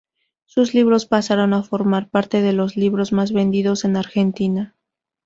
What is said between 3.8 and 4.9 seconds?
en Argentina.